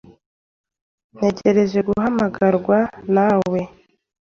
Ntegereje 1.15 1.79
guhamagarwa 1.87 2.77
nawe. 3.15 3.61